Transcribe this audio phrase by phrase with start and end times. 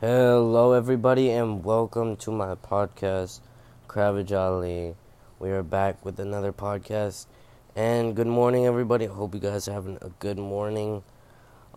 [0.00, 3.40] Hello, everybody, and welcome to my podcast,
[3.86, 4.94] Kravajali.
[5.38, 7.26] We are back with another podcast,
[7.76, 9.06] and good morning, everybody.
[9.06, 11.02] I hope you guys are having a good morning.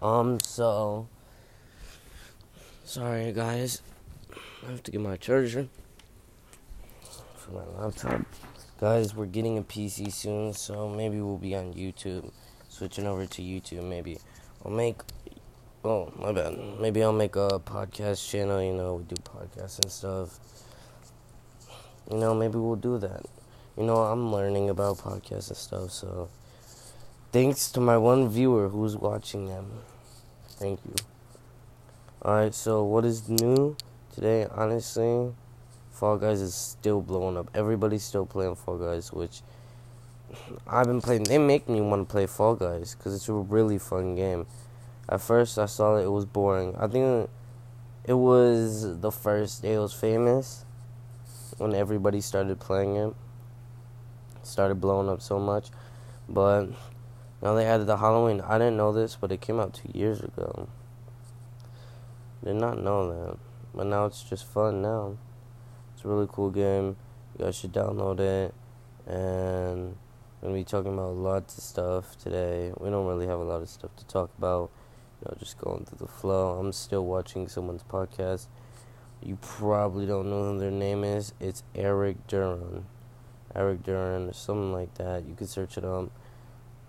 [0.02, 1.10] Um, so
[2.86, 3.82] sorry, guys,
[4.66, 5.68] I have to get my charger
[7.36, 8.22] for my laptop.
[8.80, 12.32] Guys, we're getting a PC soon, so maybe we'll be on YouTube.
[12.70, 14.18] Switching over to YouTube, maybe.
[14.64, 15.02] I'll make
[15.86, 16.58] Oh, my bad.
[16.80, 20.40] Maybe I'll make a podcast channel, you know, we do podcasts and stuff.
[22.10, 23.26] You know, maybe we'll do that.
[23.78, 26.30] You know, I'm learning about podcasts and stuff, so
[27.34, 29.82] thanks to my one viewer who's watching them.
[30.52, 30.96] Thank you.
[32.24, 33.76] Alright, so what is new
[34.16, 34.48] today?
[34.52, 35.34] Honestly,
[35.92, 37.50] Fall Guys is still blowing up.
[37.54, 39.42] Everybody's still playing Fall Guys, which
[40.66, 41.24] I've been playing.
[41.24, 44.46] They make me want to play Fall Guys because it's a really fun game.
[45.10, 46.76] At first, I saw it, it was boring.
[46.78, 47.30] I think
[48.06, 50.66] it was the first day it was famous
[51.58, 53.14] when everybody started playing it.
[54.44, 55.70] Started blowing up so much.
[56.28, 56.68] But
[57.42, 58.42] now they added the Halloween.
[58.42, 60.68] I didn't know this, but it came out two years ago.
[62.44, 63.38] Did not know that.
[63.74, 65.18] But now it's just fun now.
[65.94, 66.96] It's a really cool game.
[67.38, 68.54] You guys should download it.
[69.06, 69.96] And
[70.42, 72.72] we're going to be talking about lots of stuff today.
[72.80, 74.72] We don't really have a lot of stuff to talk about
[75.26, 76.60] know, just going through the flow.
[76.60, 78.48] I'm still watching someone's podcast.
[79.22, 81.34] You probably don't know who their name is.
[81.40, 82.86] It's Eric Duran.
[83.56, 85.26] Eric Duran or something like that.
[85.26, 86.10] You can search it up.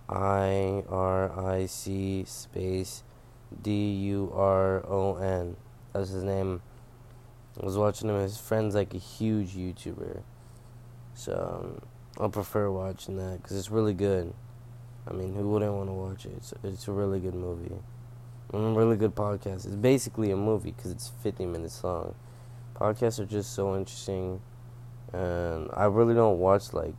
[0.09, 3.05] I R I C space
[3.63, 5.57] D U R O N.
[5.93, 6.61] That's his name.
[7.61, 8.17] I was watching him.
[8.17, 10.23] His friend's like a huge YouTuber.
[11.15, 14.35] So um, I prefer watching that because it's really good.
[15.09, 16.33] I mean, who wouldn't want to watch it?
[16.37, 17.77] It's, it's a really good movie
[18.55, 19.67] really good podcast.
[19.67, 22.15] It's basically a movie because it's 50 minutes long.
[22.75, 24.41] Podcasts are just so interesting,
[25.13, 26.95] and I really don't watch like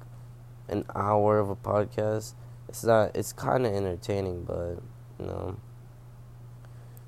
[0.69, 2.33] an hour of a podcast.
[2.69, 3.15] It's not.
[3.15, 4.81] It's kind of entertaining, but
[5.19, 5.57] you know,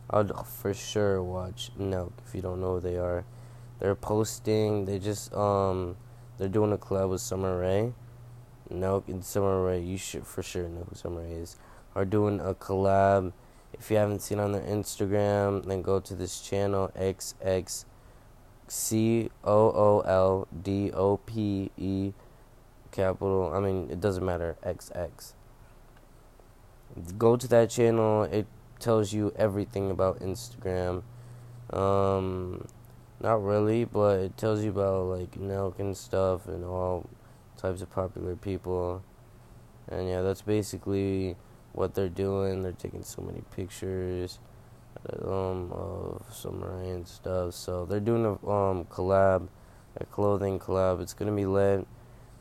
[0.10, 3.26] I'd for sure watch Nelk if you don't know who they are.
[3.80, 4.86] They're posting.
[4.86, 5.98] They just um,
[6.38, 7.94] they're doing a collab with Sommer Ray.
[8.72, 11.58] Nelk and Sommer Ray, you should for sure know who Sommer Ray is.
[11.96, 13.32] Are doing a collab
[13.74, 17.86] if you haven't seen on their Instagram, then go to this channel XX
[18.68, 22.14] C O O L D O P E
[22.92, 23.52] capital.
[23.54, 24.58] I mean, it doesn't matter.
[24.64, 25.34] XX.
[27.18, 28.24] Go to that channel.
[28.24, 28.48] It
[28.80, 31.04] tells you everything about Instagram.
[31.72, 32.68] Um,
[33.22, 37.10] not really, but it tells you about like Nelk and stuff and all
[37.58, 39.04] types of popular people.
[39.88, 41.38] And yeah, that's basically
[41.78, 42.64] what they're doing.
[42.64, 44.40] They're taking so many pictures
[45.24, 46.24] um, of
[46.84, 47.54] and stuff.
[47.54, 49.48] So they're doing a um, collab,
[49.96, 51.02] a clothing collab.
[51.02, 51.86] It's gonna be lit.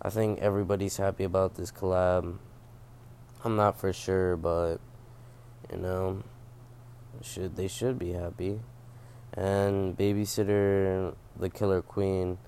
[0.00, 2.38] I think everybody's happy about this collab.
[3.44, 4.78] I'm not for sure, but
[5.70, 6.22] you know,
[7.22, 8.60] should they should be happy.
[9.34, 12.38] And Babysitter, The Killer Queen.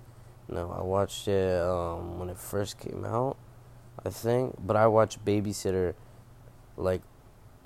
[0.48, 3.36] No, I watched it um, when it first came out,
[4.02, 4.56] I think.
[4.58, 5.92] But I watched Babysitter
[6.78, 7.02] like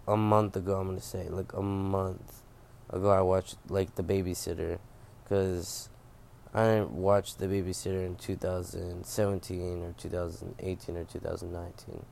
[0.09, 0.81] a month ago.
[0.81, 2.43] I'm gonna say like a month
[2.91, 3.11] ago.
[3.11, 4.79] I watched like The Babysitter,
[5.29, 5.89] cause
[6.55, 12.05] I didn't watch The Babysitter in 2017 or 2018 or 2019.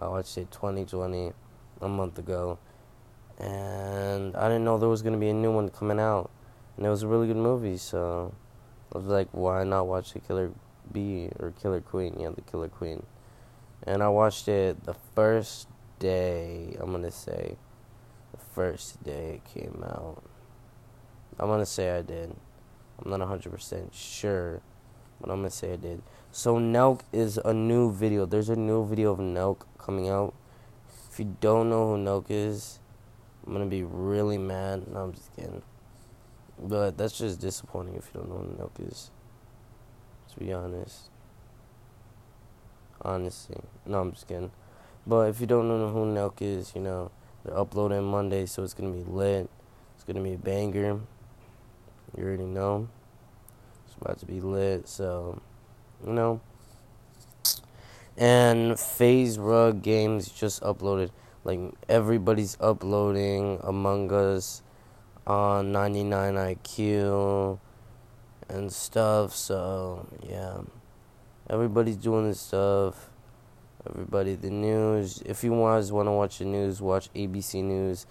[0.00, 1.32] I watched it 2020,
[1.80, 2.58] a month ago,
[3.38, 6.30] and I didn't know there was gonna be a new one coming out,
[6.76, 7.76] and it was a really good movie.
[7.76, 8.34] So
[8.92, 10.50] I was like, why not watch the Killer
[10.90, 12.16] Bee or Killer Queen?
[12.18, 13.04] Yeah, the Killer Queen.
[13.86, 15.68] And I watched it the first
[16.04, 17.56] day, I'm gonna say
[18.32, 20.22] the first day it came out.
[21.38, 22.36] I'm gonna say I did.
[22.98, 24.60] I'm not 100% sure,
[25.18, 26.02] but I'm gonna say I did.
[26.30, 28.26] So Nelk is a new video.
[28.26, 30.34] There's a new video of Nelk coming out.
[31.10, 32.80] If you don't know who Nelk is,
[33.46, 34.86] I'm gonna be really mad.
[34.86, 35.62] No, I'm just kidding.
[36.58, 39.10] But that's just disappointing if you don't know who Nelk is.
[40.32, 41.08] To be honest.
[43.00, 43.56] Honestly.
[43.86, 44.50] No, I'm just kidding.
[45.06, 47.10] But if you don't know who Nelk is, you know,
[47.44, 49.50] they're uploading Monday, so it's gonna be lit.
[49.94, 51.00] It's gonna be a banger.
[52.16, 52.88] You already know.
[53.86, 55.42] It's about to be lit, so
[56.06, 56.40] you know.
[58.16, 61.10] And FaZe Rug Games just uploaded.
[61.44, 64.62] Like everybody's uploading Among Us
[65.26, 67.58] on 99 IQ
[68.48, 69.34] and stuff.
[69.34, 70.60] So yeah,
[71.50, 73.10] everybody's doing this stuff
[73.88, 75.22] everybody the news.
[75.26, 78.06] If you guys want to watch the news, watch ABC News.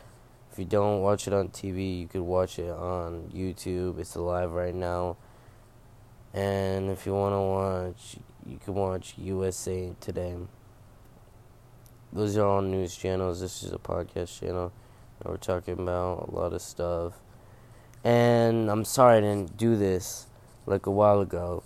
[0.51, 3.99] If you don't watch it on TV, you could watch it on YouTube.
[3.99, 5.17] It's live right now.
[6.33, 10.35] And if you want to watch, you can watch USA Today.
[12.11, 13.41] Those are all news channels.
[13.41, 14.71] This is a podcast channel.
[15.25, 17.13] We're talking about a lot of stuff.
[18.03, 20.27] And I'm sorry I didn't do this
[20.67, 21.63] like a while ago.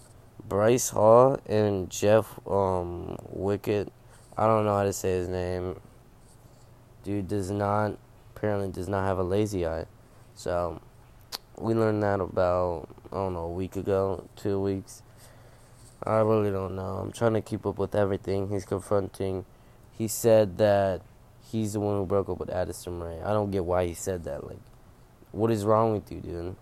[0.47, 3.89] Bryce Hall and Jeff um, Wickett,
[4.37, 5.79] I don't know how to say his name.
[7.03, 7.97] Dude does not,
[8.35, 9.85] apparently does not have a lazy eye.
[10.35, 10.79] So,
[11.57, 15.01] we learned that about, I don't know, a week ago, two weeks.
[16.03, 16.99] I really don't know.
[17.01, 19.45] I'm trying to keep up with everything he's confronting.
[19.97, 21.01] He said that
[21.51, 23.19] he's the one who broke up with Addison Rae.
[23.23, 24.45] I don't get why he said that.
[24.45, 24.59] Like,
[25.31, 26.55] what is wrong with you, dude?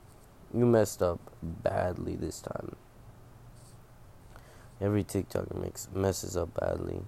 [0.53, 2.77] You messed up badly this time.
[4.79, 7.01] Every TikToker makes messes up badly.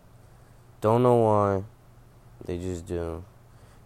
[0.80, 1.64] Don't know why.
[2.46, 3.24] They just do.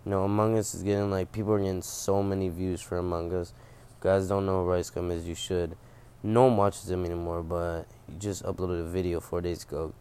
[0.04, 3.34] You know, Among Us is getting like people are getting so many views for Among
[3.34, 3.54] Us.
[4.02, 5.78] guys don't know Rice Gum is, you should.
[6.22, 9.94] No one watches him anymore, but he just uploaded a video four days ago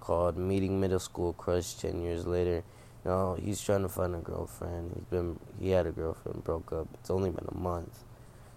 [0.00, 2.64] called Meeting Middle School Crush Ten Years Later.
[3.04, 4.92] You know, he's trying to find a girlfriend.
[4.94, 6.88] He's been he had a girlfriend, broke up.
[6.94, 8.02] It's only been a month.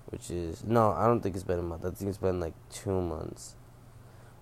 [0.06, 1.84] Which is no, I don't think it's been a month.
[1.84, 3.56] I think it's been like two months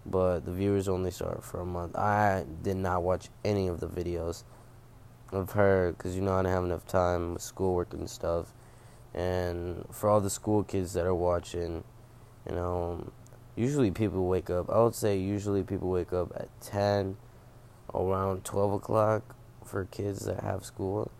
[0.05, 1.95] but the viewers only saw it for a month.
[1.95, 4.43] I did not watch any of the videos
[5.31, 8.53] of her because you know I didn't have enough time with schoolwork and stuff.
[9.13, 11.83] And for all the school kids that are watching,
[12.47, 13.11] you know,
[13.55, 14.69] usually people wake up.
[14.69, 17.17] I would say usually people wake up at ten,
[17.93, 21.11] around twelve o'clock for kids that have school.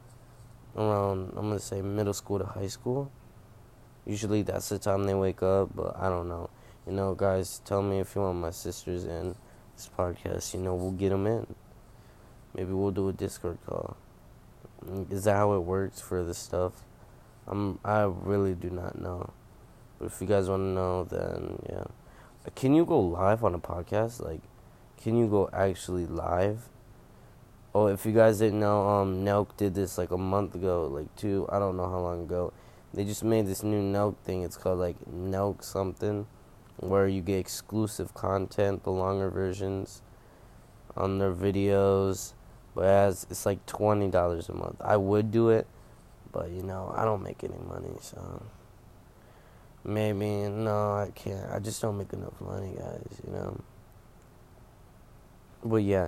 [0.75, 3.11] Around I'm gonna say middle school to high school.
[4.05, 6.49] Usually that's the time they wake up, but I don't know
[6.91, 9.33] you know, guys, tell me if you want my sisters in
[9.77, 10.53] this podcast.
[10.53, 11.55] You know, we'll get them in.
[12.53, 13.95] Maybe we'll do a Discord call.
[15.09, 16.73] Is that how it works for this stuff?
[17.47, 17.79] I'm.
[17.85, 19.31] I really do not know.
[19.99, 21.85] But if you guys want to know, then yeah.
[22.55, 24.21] Can you go live on a podcast?
[24.21, 24.41] Like,
[25.01, 26.67] can you go actually live?
[27.73, 31.15] Oh, if you guys didn't know, um, Nelk did this like a month ago, like
[31.15, 31.47] two.
[31.49, 32.51] I don't know how long ago.
[32.93, 34.43] They just made this new Nelk thing.
[34.43, 36.27] It's called like Nelk something
[36.81, 40.01] where you get exclusive content, the longer versions
[40.97, 42.33] on their videos.
[42.75, 44.77] But as it's like twenty dollars a month.
[44.81, 45.67] I would do it,
[46.31, 48.43] but you know, I don't make any money, so
[49.83, 51.51] maybe no, I can't.
[51.51, 53.59] I just don't make enough money, guys, you know.
[55.63, 56.07] But yeah,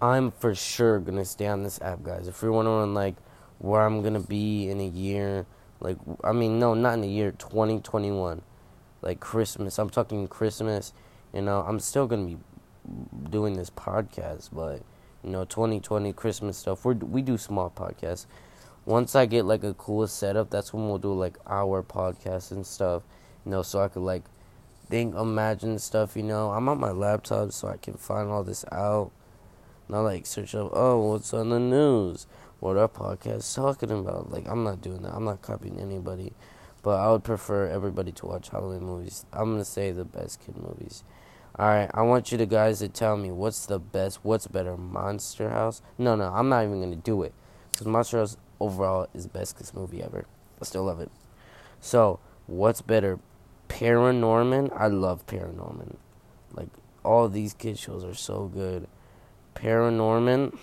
[0.00, 2.26] I'm for sure gonna stay on this app, guys.
[2.26, 3.14] If you're wondering like
[3.58, 5.46] where I'm gonna be in a year,
[5.78, 8.42] like I mean no, not in a year, twenty twenty one
[9.02, 9.78] like Christmas.
[9.78, 10.92] I'm talking Christmas.
[11.34, 12.38] You know, I'm still gonna be
[13.30, 14.82] doing this podcast, but
[15.22, 16.84] you know, 2020 Christmas stuff.
[16.84, 18.26] We we do small podcasts.
[18.84, 22.66] Once I get like a cool setup, that's when we'll do like our podcast and
[22.66, 23.02] stuff.
[23.44, 24.22] You know, so I could like
[24.88, 26.16] think, imagine stuff.
[26.16, 29.10] You know, I'm on my laptop, so I can find all this out.
[29.88, 32.26] Not like search up, oh, what's on the news?
[32.60, 34.30] What our podcast talking about?
[34.30, 35.14] Like, I'm not doing that.
[35.14, 36.32] I'm not copying anybody.
[36.82, 39.24] But I would prefer everybody to watch Halloween movies.
[39.32, 41.04] I'm gonna say the best kid movies.
[41.58, 45.50] Alright, I want you to guys to tell me what's the best, what's better, Monster
[45.50, 45.82] House?
[45.98, 47.34] No, no, I'm not even gonna do it.
[47.70, 50.24] Because Monster House overall is the best kids movie ever.
[50.60, 51.10] I still love it.
[51.80, 53.18] So, what's better,
[53.68, 54.72] Paranorman?
[54.74, 55.96] I love Paranorman.
[56.54, 56.68] Like,
[57.04, 58.88] all these kid shows are so good.
[59.54, 60.56] Paranorman,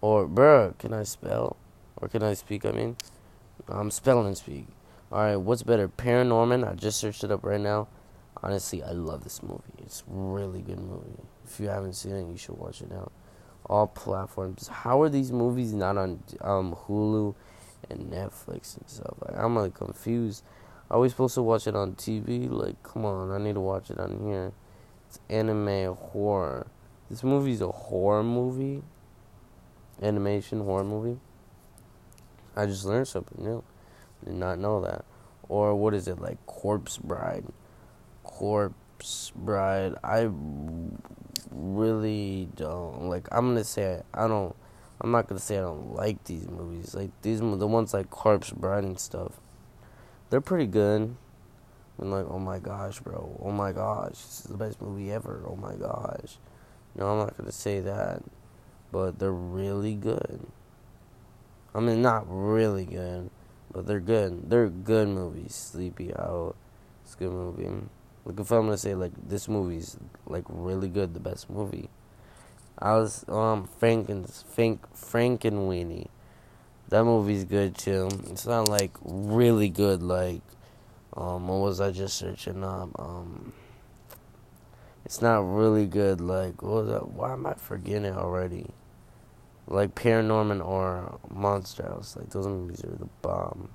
[0.00, 1.56] or, bruh, can I spell?
[1.96, 2.96] Or can I speak, I mean?
[3.68, 4.66] I'm spelling speak.
[5.14, 5.88] Alright, what's better?
[5.88, 6.68] Paranorman.
[6.68, 7.86] I just searched it up right now.
[8.42, 9.62] Honestly, I love this movie.
[9.78, 11.22] It's a really good movie.
[11.44, 13.12] If you haven't seen it, you should watch it now.
[13.66, 14.66] All platforms.
[14.66, 17.32] How are these movies not on um, Hulu
[17.90, 19.14] and Netflix and stuff?
[19.24, 20.42] Like, I'm like confused.
[20.90, 22.50] Are we supposed to watch it on TV?
[22.50, 24.50] Like, come on, I need to watch it on here.
[25.06, 26.66] It's anime horror.
[27.08, 28.82] This movie's a horror movie.
[30.02, 31.20] Animation horror movie.
[32.56, 33.62] I just learned something new.
[34.24, 35.04] Did not know that.
[35.48, 37.44] Or what is it like Corpse Bride?
[38.22, 39.94] Corpse Bride.
[40.02, 40.30] I
[41.50, 43.28] really don't like.
[43.30, 44.54] I'm gonna say I, don't.
[45.00, 46.94] I'm not gonna say I don't like these movies.
[46.94, 49.40] Like these, the ones like Corpse Bride and stuff.
[50.30, 51.16] They're pretty good.
[52.00, 53.38] I'm like, oh my gosh, bro.
[53.40, 55.44] Oh my gosh, this is the best movie ever.
[55.46, 56.38] Oh my gosh.
[56.96, 58.22] No, I'm not gonna say that,
[58.90, 60.40] but they're really good.
[61.74, 63.30] I mean, not really good,
[63.74, 64.48] but they're good.
[64.48, 65.54] They're good movies.
[65.54, 66.54] Sleepy Out,
[67.04, 67.68] it's a good movie.
[68.24, 71.90] Like if I'm gonna say like this movie's like really good, the best movie.
[72.78, 76.06] I was um Franken's Frank Frankenweenie.
[76.88, 78.08] That movie's good too.
[78.30, 80.42] It's not like really good like
[81.16, 82.88] um what was I just searching up?
[82.98, 83.52] Um
[85.04, 88.70] it's not really good like what was that why am I forgetting it already?
[89.66, 92.16] Like Paranorman or Monster House.
[92.16, 93.70] Like those movies are the bomb.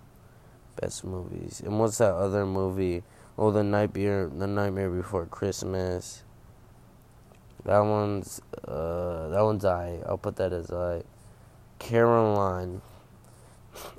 [0.79, 1.62] Best movies.
[1.65, 3.03] And what's that other movie?
[3.38, 6.24] Oh the Nightmare the Nightmare Before Christmas.
[7.65, 10.00] That one's uh that one's I.
[10.05, 11.03] I'll put that as I.
[11.79, 12.81] Coraline.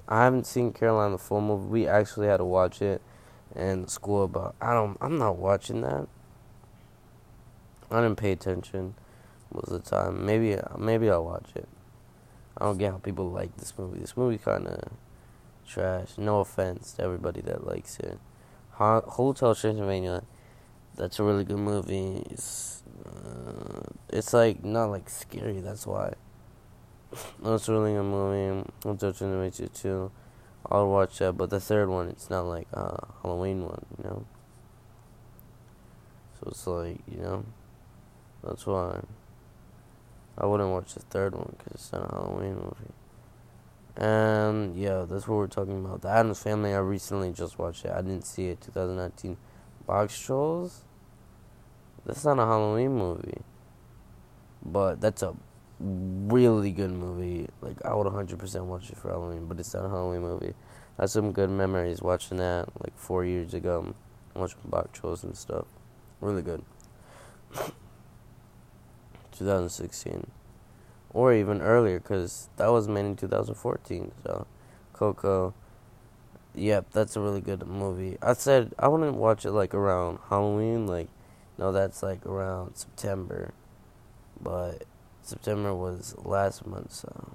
[0.08, 1.66] I haven't seen Coraline the full movie.
[1.66, 3.00] We actually had to watch it
[3.54, 4.96] in school, but I don't.
[5.00, 6.06] I'm not watching that.
[7.90, 8.94] I didn't pay attention
[9.52, 10.24] most of the time.
[10.24, 11.68] Maybe maybe I'll watch it.
[12.60, 14.00] I don't get how people like this movie.
[14.00, 14.90] This movie kind of
[15.66, 16.18] trash.
[16.18, 18.18] No offense to everybody that likes it.
[18.72, 20.22] Hotel Transylvania.
[20.96, 22.26] That's a really good movie.
[22.30, 25.60] It's, uh, it's like not like scary.
[25.60, 26.14] That's why.
[27.42, 28.70] That's a really good movie.
[28.82, 30.10] Hotel Transylvania too.
[30.70, 34.26] I'll watch that, but the third one, it's not like a Halloween one, you know.
[36.38, 37.44] So it's like you know,
[38.44, 39.00] that's why
[40.40, 42.94] I wouldn't watch the third one because it's not a Halloween movie.
[43.96, 46.00] And yeah, that's what we're talking about.
[46.00, 46.72] The Addams Family.
[46.72, 47.92] I recently just watched it.
[47.92, 48.62] I didn't see it.
[48.62, 49.36] 2019.
[49.86, 50.80] Boxtrolls.
[52.06, 53.42] That's not a Halloween movie,
[54.64, 55.34] but that's a
[55.78, 57.48] really good movie.
[57.60, 60.54] Like I would 100% watch it for Halloween, but it's not a Halloween movie.
[60.98, 63.94] I have some good memories watching that like four years ago,
[64.34, 65.66] watching Boxtrolls and stuff.
[66.22, 66.64] Really good.
[69.40, 70.30] 2016,
[71.12, 74.12] or even earlier, because that was made in 2014.
[74.22, 74.46] So,
[74.92, 75.54] Coco.
[76.54, 78.18] Yep, that's a really good movie.
[78.20, 80.86] I said I wouldn't watch it like around Halloween.
[80.86, 81.08] Like,
[81.58, 83.52] no, that's like around September,
[84.40, 84.84] but
[85.22, 86.92] September was last month.
[86.92, 87.32] So,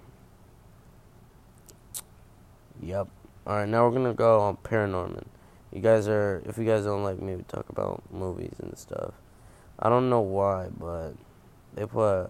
[2.81, 3.07] yep.
[3.47, 5.25] All right, now we're gonna go on Paranorman.
[5.71, 9.13] You guys are, if you guys don't like me to talk about movies and stuff,
[9.77, 11.13] I don't know why, but
[11.75, 12.29] they put,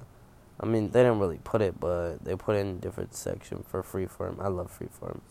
[0.59, 3.81] I mean, they didn't really put it, but they put in a different section for
[3.81, 4.43] Freeform.
[4.43, 5.21] I love Freeform.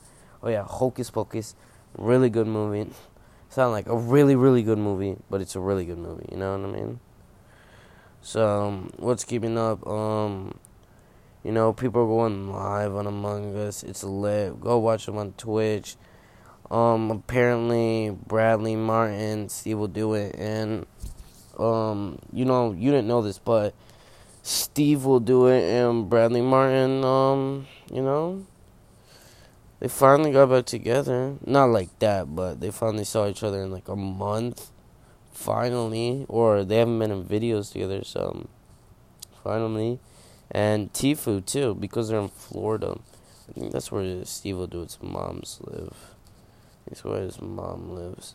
[0.42, 1.54] Oh yeah, Hocus Pocus,
[1.96, 2.90] really good movie.
[3.48, 6.28] Sound like a really really good movie, but it's a really good movie.
[6.30, 7.00] You know what I mean?
[8.20, 9.86] So um, what's keeping up?
[9.86, 10.58] Um,
[11.42, 13.82] you know, people are going live on Among Us.
[13.82, 14.60] It's lit.
[14.60, 15.96] Go watch them on Twitch.
[16.70, 20.86] Um, apparently Bradley Martyn, Steve will do it, and
[21.58, 23.74] um, you know, you didn't know this, but
[24.46, 28.44] Steve will do it and Bradley Martyn, um, you know,
[29.80, 31.36] they finally got back together.
[31.46, 34.70] Not like that, but they finally saw each other in like a month.
[35.32, 36.26] Finally.
[36.28, 38.46] Or they haven't been in videos together, so
[39.42, 39.98] finally.
[40.50, 42.98] And Tfue too, because they're in Florida.
[43.48, 46.14] I think that's where Steve will do its moms live.
[46.86, 48.34] That's where his mom lives.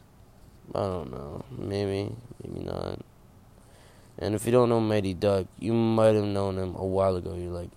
[0.74, 1.46] I don't know.
[1.56, 3.00] Maybe, maybe not.
[4.22, 7.36] And if you don't know Mighty Duck, you might have known him a while ago.
[7.36, 7.70] You're like,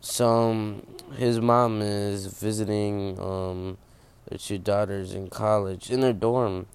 [0.00, 0.86] some
[1.16, 3.76] his mom is visiting um
[4.28, 6.66] their two daughters in college in their dorm.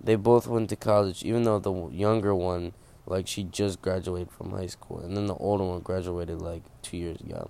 [0.00, 2.72] They both went to college, even though the younger one,
[3.06, 6.96] like, she just graduated from high school, and then the older one graduated like two
[6.96, 7.48] years ago.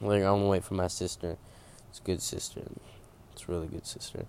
[0.00, 1.36] Like, I'm wait for my sister.
[1.90, 2.62] It's a good sister.
[3.32, 4.26] It's a really good sister.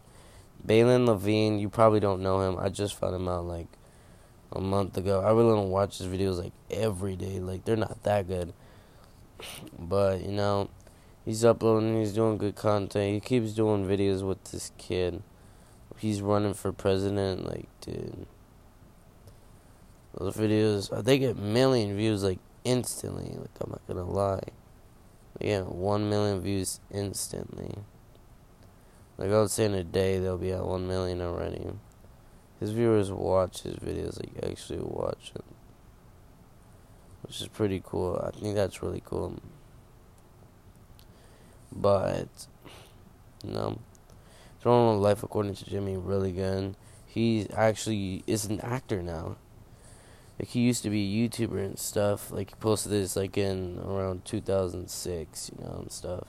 [0.63, 2.58] Balin Levine, you probably don't know him.
[2.60, 3.67] I just found him out like
[4.53, 5.22] a month ago.
[5.22, 7.39] I really don't watch his videos like every day.
[7.39, 8.53] Like they're not that good.
[9.77, 10.69] But, you know,
[11.25, 13.13] he's uploading, he's doing good content.
[13.13, 15.22] He keeps doing videos with this kid.
[15.98, 18.25] He's running for president, like, dude.
[20.17, 23.36] Those videos, uh, they get million views, like, instantly.
[23.38, 24.43] Like, I'm not gonna lie.
[25.39, 27.75] Get one million views instantly.
[29.17, 31.67] Like, I would say in a day, they'll be at one million already.
[32.60, 35.43] His viewers watch his videos, like, actually watch them
[37.24, 38.22] which is pretty cool.
[38.24, 39.39] I think that's really cool.
[41.72, 42.27] But,
[43.43, 43.79] you know,
[44.62, 46.75] Throwing Life According to Jimmy, really good.
[47.07, 49.38] He actually is an actor now.
[50.38, 52.31] Like, he used to be a YouTuber and stuff.
[52.31, 56.27] Like, he posted this, like, in around 2006, you know, and stuff.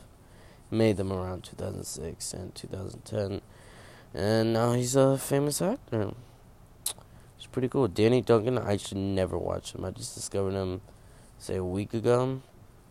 [0.70, 3.40] Made them around 2006 and 2010.
[4.14, 6.12] And now he's a famous actor.
[7.36, 7.88] It's pretty cool.
[7.88, 9.84] Danny Duncan, I should never watch him.
[9.84, 10.82] I just discovered him,
[11.38, 12.40] say, a week ago.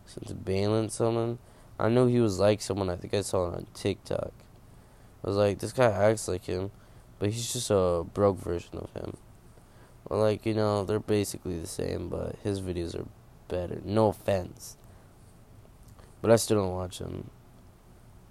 [0.06, 1.38] Since bailing someone.
[1.78, 2.90] I knew he was like someone.
[2.90, 4.32] I think I saw him on TikTok.
[5.24, 6.70] I was like, this guy acts like him,
[7.18, 9.16] but he's just a broke version of him.
[10.06, 13.08] Well, like, you know, they're basically the same, but his videos are
[13.48, 13.80] better.
[13.82, 14.76] No offense.
[16.24, 17.28] but I still don't watch him.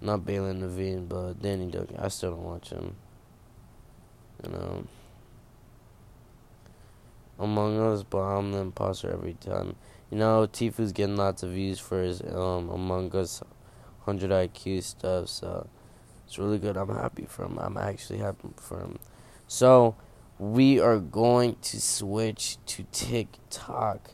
[0.04, 1.96] Not Balin Naveen, but Danny Duncan.
[1.96, 2.94] I still don't watch him.
[4.44, 4.84] You know.
[7.38, 9.76] Among Us, but I'm the imposter every time.
[10.10, 13.42] You know, Tfue's getting lots of views for his um, Among Us
[14.04, 15.68] 100 IQ stuff, so
[16.26, 16.76] it's really good.
[16.76, 17.58] I'm happy for him.
[17.58, 18.98] I'm actually happy for him.
[19.48, 19.96] So,
[20.38, 24.10] we are going to switch to TikTok.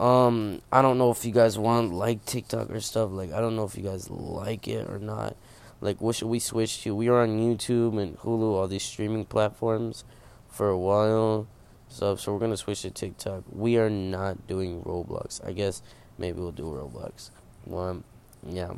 [0.00, 3.10] Um, I don't know if you guys want like TikTok or stuff.
[3.12, 5.36] Like, I don't know if you guys like it or not.
[5.82, 6.94] Like, what should we switch to?
[6.94, 10.04] We are on YouTube and Hulu, all these streaming platforms,
[10.48, 11.46] for a while.
[11.88, 13.44] So, so we're gonna switch to TikTok.
[13.52, 15.46] We are not doing Roblox.
[15.46, 15.82] I guess
[16.16, 17.30] maybe we'll do Roblox.
[17.66, 18.04] One,
[18.46, 18.72] yeah.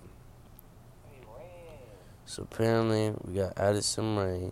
[2.25, 4.51] So apparently we got Addison Rae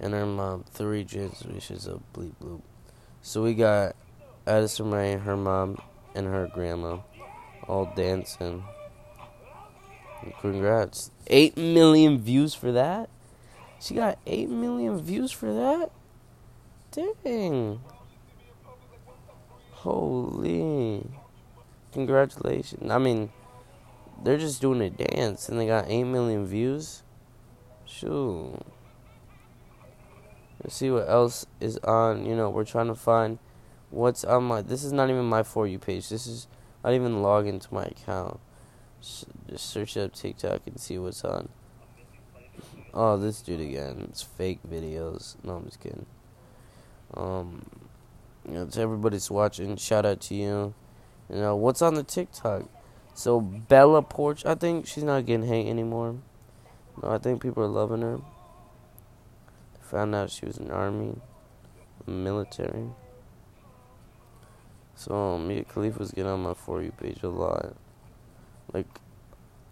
[0.00, 2.62] and her mom, three Jins, which is a bleep bloop.
[3.22, 3.94] So we got
[4.46, 5.78] Addison Rae, her mom,
[6.18, 6.98] and her grandma
[7.68, 8.64] all dancing.
[10.40, 11.12] Congrats.
[11.28, 13.08] 8 million views for that?
[13.80, 15.92] She got 8 million views for that?
[16.90, 17.80] Dang.
[19.70, 21.06] Holy.
[21.92, 22.90] Congratulations.
[22.90, 23.30] I mean,
[24.24, 27.04] they're just doing a dance and they got 8 million views.
[27.84, 28.58] Shoot.
[30.64, 32.26] Let's see what else is on.
[32.26, 33.38] You know, we're trying to find
[33.90, 34.62] what's on my.
[34.62, 36.08] This is not even my For You page.
[36.08, 36.46] This is.
[36.84, 38.40] Didn't even log into my account.
[39.00, 41.50] Just search up TikTok and see what's on.
[42.94, 44.06] Oh, this dude again.
[44.08, 45.36] It's fake videos.
[45.44, 46.06] No, I'm just kidding.
[47.14, 47.66] Um,
[48.46, 50.74] you know, to everybody's watching, shout out to you.
[51.28, 52.68] You know, what's on the TikTok?
[53.14, 56.16] So, Bella Poarch, I think she's not getting hate anymore.
[57.02, 58.20] No, I think people are loving her.
[59.80, 61.16] Found out she was in army,
[62.06, 62.88] military.
[64.98, 67.76] So, um, Mia Khalifa's getting on my For You page a lot.
[68.72, 68.88] Like,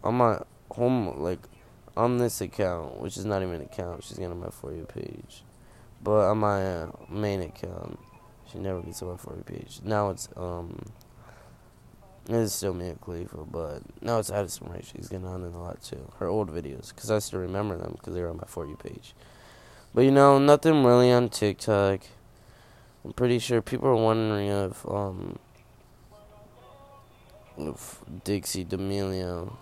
[0.04, 0.38] on my
[0.70, 1.40] home, like,
[1.96, 4.84] on this account, which is not even an account, she's getting on my For You
[4.84, 5.42] page.
[6.00, 7.98] But on my uh, main account,
[8.52, 9.80] she never gets on my For You page.
[9.82, 10.92] Now it's, um,
[12.28, 14.84] it's still Mia Khalifa, but now it's Addison Rae.
[14.84, 16.08] She's getting on it a lot too.
[16.20, 18.76] Her old videos, because I still remember them because they were on my For You
[18.76, 19.12] page.
[19.92, 22.02] But you know, nothing really on TikTok.
[23.06, 25.38] I'm pretty sure people are wondering if um
[27.56, 29.56] if Dixie D'Amelio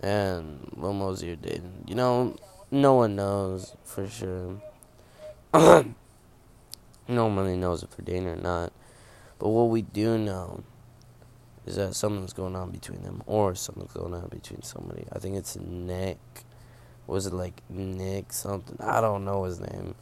[0.00, 1.84] and Lil Mosey are dating.
[1.86, 2.36] You know,
[2.70, 4.56] no one knows for sure.
[5.52, 5.84] no
[7.06, 8.72] one really knows if they're dating or not.
[9.38, 10.64] But what we do know
[11.66, 15.04] is that something's going on between them, or something's going on between somebody.
[15.12, 16.18] I think it's Nick.
[17.06, 18.78] Was it like Nick something?
[18.80, 19.94] I don't know his name.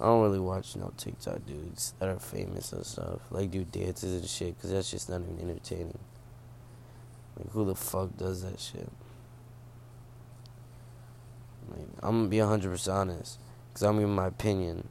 [0.00, 3.20] I don't really watch no TikTok dudes that are famous and stuff.
[3.30, 5.98] Like do dances and shit, because that's just not even entertaining.
[7.36, 8.88] Like who the fuck does that shit?
[11.70, 14.88] Like I'm gonna be hundred percent honest, because I'm giving my opinion.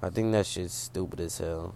[0.00, 1.74] I think that shit's stupid as hell.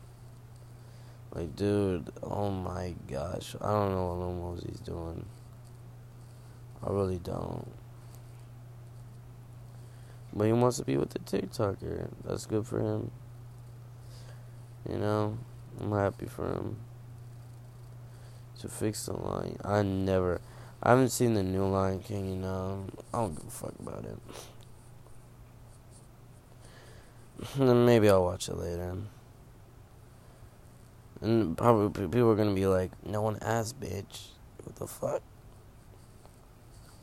[1.34, 3.56] Like, dude, oh my gosh.
[3.60, 5.24] I don't know what Lil Mosey's doing.
[6.86, 7.66] I really don't.
[10.34, 12.08] But he wants to be with the TikToker.
[12.24, 13.10] That's good for him.
[14.88, 15.38] You know,
[15.80, 16.78] I'm happy for him.
[18.60, 19.56] To fix the line.
[19.64, 20.40] I never.
[20.82, 22.86] I haven't seen the new Lion King, you know.
[23.12, 24.18] I don't give a fuck about it.
[27.58, 28.96] Maybe I'll watch it later.
[31.20, 34.28] And probably people are gonna be like, no one asked, bitch.
[34.64, 35.22] What the fuck?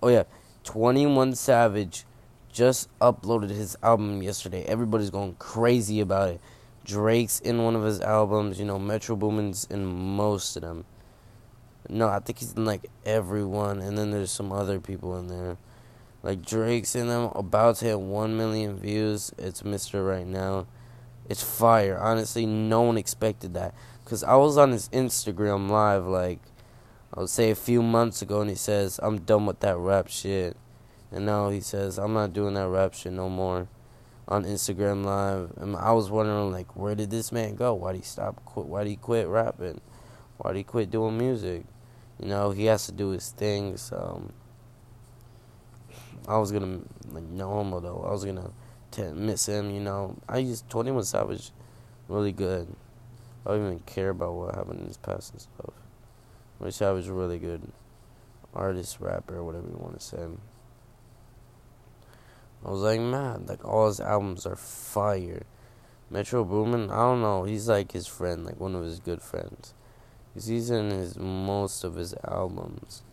[0.01, 0.23] Oh yeah,
[0.63, 2.05] 21 Savage
[2.51, 4.63] just uploaded his album yesterday.
[4.63, 6.41] Everybody's going crazy about it.
[6.85, 10.85] Drake's in one of his albums, you know, Metro Boomin's in most of them.
[11.87, 15.57] No, I think he's in like everyone, and then there's some other people in there.
[16.21, 19.31] Like Drake's in them, about to hit 1 million views.
[19.37, 20.05] It's Mr.
[20.07, 20.67] Right Now.
[21.29, 21.97] It's fire.
[21.97, 23.73] Honestly, no one expected that.
[24.03, 26.39] Because I was on his Instagram live, like,
[27.13, 30.07] I would say a few months ago, and he says, I'm done with that rap
[30.09, 30.57] shit.
[31.11, 33.67] And now he says, I'm not doing that rap shit no more
[34.27, 35.51] on Instagram live.
[35.57, 37.73] And I was wondering, like, where did this man go?
[37.73, 38.43] Why'd he stop?
[38.45, 38.67] Quit?
[38.67, 39.81] Why'd he quit rapping?
[40.37, 41.63] Why'd he quit doing music?
[42.19, 44.21] You know, he has to do his thing, so.
[44.21, 44.33] Um,
[46.27, 48.05] I was gonna, like, no homo though.
[48.07, 48.51] I was gonna
[48.91, 50.15] t- miss him, you know.
[50.27, 51.51] I used 21 Savage
[52.07, 52.67] really good.
[53.45, 55.73] I don't even care about what happened in his past and stuff.
[56.59, 57.71] Which I was really good
[58.53, 60.27] artist, rapper, whatever you want to say.
[62.65, 65.43] I was like, man, like all his albums are fire.
[66.09, 69.73] Metro Boomin, I don't know, he's like his friend, like one of his good friends.
[70.33, 73.03] Cause he's in his most of his albums.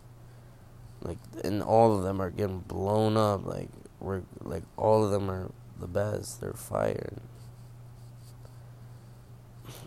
[1.02, 3.46] Like, and all of them are getting blown up.
[3.46, 3.68] Like,
[4.00, 6.40] we're like all of them are the best.
[6.40, 7.14] They're fire.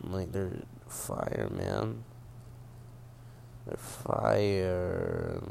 [0.04, 2.04] Like they're fire, man.
[3.66, 5.42] They're fire.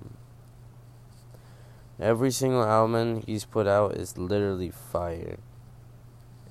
[2.01, 5.39] Every single album he's put out is literally fire.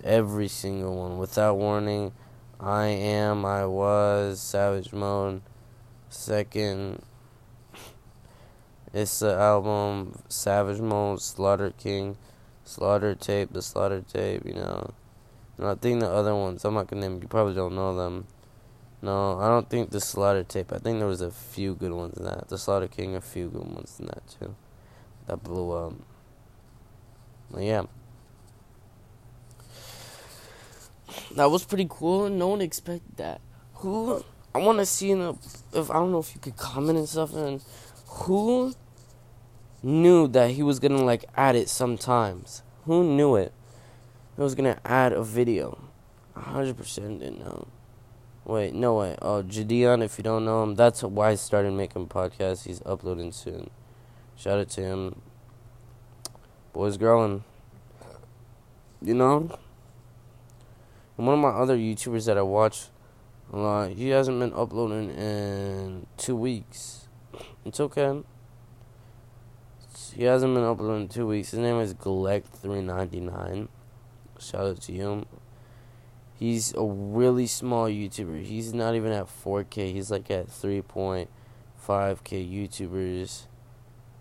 [0.03, 2.12] Every single one, without warning.
[2.60, 5.41] I am, I was, Savage Mode,
[6.10, 7.01] second.
[8.93, 12.17] It's the album Savage Mode, Slaughter King,
[12.65, 14.91] Slaughter Tape, the Slaughter Tape, you know.
[15.57, 18.27] And I think the other ones, I'm not gonna name, you probably don't know them.
[19.01, 22.17] No, I don't think the Slaughter Tape, I think there was a few good ones
[22.17, 22.49] in that.
[22.49, 24.55] The Slaughter King, a few good ones in that too.
[25.28, 25.94] That blew up.
[27.56, 27.84] Yeah.
[31.36, 32.30] That was pretty cool.
[32.30, 33.42] No one expected that.
[33.76, 34.24] Who
[34.56, 35.22] I want to see in
[35.74, 37.62] if I don't know if you could comment and stuff and
[38.08, 38.74] who
[39.84, 42.63] knew that he was gonna like add it sometimes.
[42.86, 43.54] Who knew it?
[44.36, 45.78] He was gonna add a video.
[46.36, 47.68] hundred percent didn't know.
[48.46, 49.18] Wait, no way.
[49.22, 52.66] Oh, Jadeon, if you don't know him, that's why I started making podcasts.
[52.66, 53.70] He's uploading soon.
[54.38, 55.21] Shout out to him.
[56.71, 57.43] Boy's growing.
[59.02, 59.58] You know?
[61.17, 62.86] And one of my other YouTubers that I watch
[63.52, 67.08] a lot, he hasn't been uploading in two weeks.
[67.65, 68.21] It's okay.
[70.13, 71.52] He hasn't been uploading in two weeks.
[71.52, 73.67] His name is Galect399.
[74.39, 75.26] Shout out to him.
[76.36, 78.45] He's a really small YouTuber.
[78.45, 79.93] He's not even at 4K.
[79.93, 81.28] He's like at 3.5K
[81.88, 83.47] YouTubers.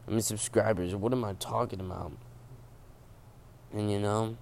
[0.07, 0.95] I mean, subscribers.
[0.95, 2.13] What am I talking about?
[3.73, 4.37] And you know,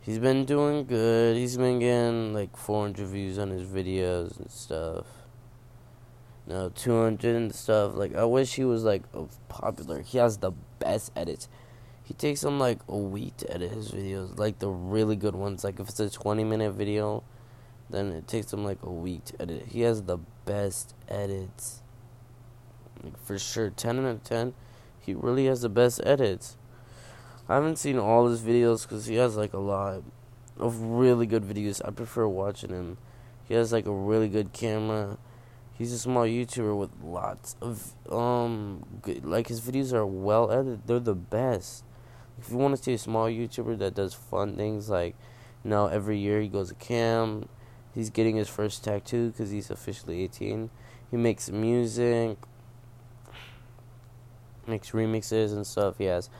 [0.00, 1.36] he's been doing good.
[1.36, 5.06] He's been getting like 400 views on his videos and stuff.
[6.46, 7.94] No, 200 and stuff.
[7.94, 9.02] Like, I wish he was like
[9.48, 10.00] popular.
[10.00, 11.48] He has the best edits.
[12.02, 15.62] He takes him like a week to edit his videos, like the really good ones.
[15.62, 17.22] Like, if it's a 20 minute video,
[17.90, 19.66] then it takes him like a week to edit.
[19.68, 21.82] He has the best edits.
[23.02, 24.54] Like, for sure, 10 out of 10.
[25.00, 26.56] He really has the best edits.
[27.48, 30.02] I haven't seen all his videos because he has like a lot
[30.58, 31.80] of really good videos.
[31.82, 32.98] I prefer watching him.
[33.44, 35.16] He has like a really good camera.
[35.72, 40.86] He's a small YouTuber with lots of um good, like his videos are well edited.
[40.86, 41.84] They're the best.
[42.38, 45.16] If you want to see a small YouTuber that does fun things like
[45.64, 47.48] know every year he goes to camp,
[47.94, 50.68] he's getting his first tattoo because he's officially 18.
[51.10, 52.36] He makes music,
[54.68, 55.98] makes remixes and stuff.
[55.98, 56.30] He has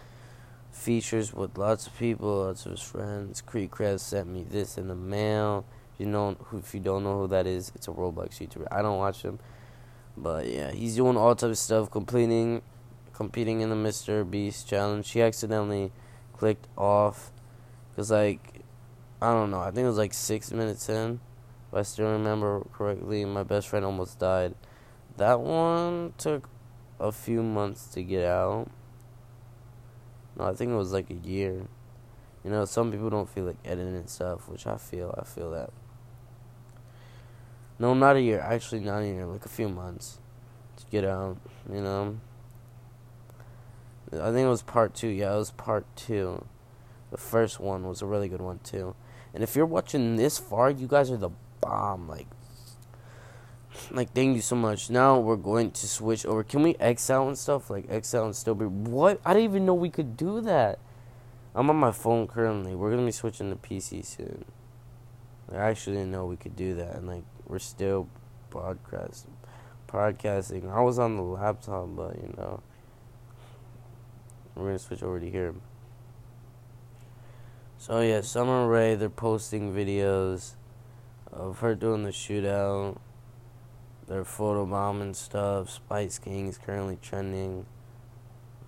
[0.71, 3.41] features with lots of people, lots of his friends.
[3.41, 5.65] Creek Crest sent me this in the mail.
[5.95, 8.69] If you know, if you don't know who that is, it's a Roblox YouTuber.
[8.71, 9.39] I don't watch him,
[10.17, 12.63] but yeah, he's doing all types of stuff, completing,
[13.13, 14.29] competing in the Mr.
[14.29, 15.11] Beast challenge.
[15.11, 15.91] He accidentally
[16.33, 17.33] clicked off,
[17.97, 18.61] cause like,
[19.21, 19.61] I don't know.
[19.61, 21.19] I think it was like six minutes in,
[21.69, 23.25] if I still remember correctly.
[23.25, 24.55] My best friend almost died.
[25.17, 26.49] That one took
[27.01, 28.69] a few months to get out.
[30.37, 31.67] No, I think it was like a year.
[32.45, 35.15] You know, some people don't feel like editing and stuff, which I feel.
[35.19, 35.71] I feel that.
[37.79, 38.41] No, not a year.
[38.41, 39.27] Actually, not a year.
[39.27, 40.19] Like a few months
[40.77, 41.39] to get out.
[41.71, 42.21] You know.
[44.13, 45.09] I think it was part two.
[45.09, 46.45] Yeah, it was part two.
[47.11, 48.95] The first one was a really good one too.
[49.35, 51.31] And if you're watching this far, you guys are the
[51.61, 52.09] bomb.
[52.09, 52.27] Like,
[53.91, 54.91] like thank you so much.
[54.91, 56.43] Now we're going to switch over.
[56.43, 57.71] Can we X out and stuff?
[57.71, 59.21] Like X out and still be what?
[59.25, 60.79] I didn't even know we could do that.
[61.55, 62.75] I'm on my phone currently.
[62.75, 64.45] We're gonna be switching to PC soon.
[65.49, 68.09] Like, I actually didn't know we could do that, and like we're still
[68.51, 69.37] broadcasting,
[69.89, 70.71] podcasting.
[70.71, 72.63] I was on the laptop, but you know,
[74.55, 75.55] we're gonna switch over to here.
[77.79, 80.55] So yeah, Sommer Ray, they're posting videos
[81.33, 82.99] of her doing the shootout
[84.09, 85.71] their photo bomb and stuff.
[85.71, 87.67] Spice King is currently trending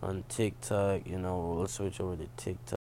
[0.02, 1.06] on TikTok.
[1.06, 2.78] You know, let's switch over to TikTok.